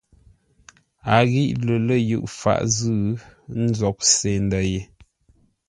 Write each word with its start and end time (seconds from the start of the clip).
A 1.13 1.15
ghíʼ 1.31 1.51
lə̌r 1.65 1.81
lə̂ 1.87 1.97
yʉʼ 2.09 2.25
faʼ 2.39 2.61
zʉ́, 2.75 2.99
ə́ 3.57 3.65
sóghʼ 3.77 3.99
se 4.15 4.29
ndə̂ 4.45 4.61
ye. 4.71 4.81